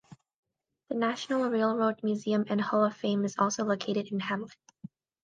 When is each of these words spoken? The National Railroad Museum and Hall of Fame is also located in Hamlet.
The 0.89 0.95
National 0.95 1.47
Railroad 1.51 1.99
Museum 2.01 2.43
and 2.49 2.59
Hall 2.59 2.83
of 2.83 2.97
Fame 2.97 3.23
is 3.23 3.37
also 3.37 3.63
located 3.65 4.07
in 4.11 4.19
Hamlet. 4.19 4.55